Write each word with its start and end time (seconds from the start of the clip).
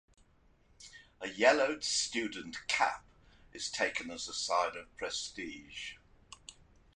A 1.21 1.29
yellowed 1.29 1.83
student 1.83 2.57
cap 2.67 3.05
is 3.53 3.69
taken 3.69 4.09
as 4.09 4.27
a 4.27 4.33
sign 4.33 4.75
of 4.75 4.97
prestige. 4.97 5.93